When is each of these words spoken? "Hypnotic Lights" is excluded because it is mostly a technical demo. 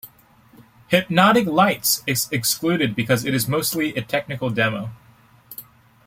"Hypnotic 0.87 1.45
Lights" 1.45 2.01
is 2.07 2.27
excluded 2.31 2.95
because 2.95 3.23
it 3.23 3.35
is 3.35 3.47
mostly 3.47 3.93
a 3.95 4.01
technical 4.01 4.49
demo. 4.49 4.89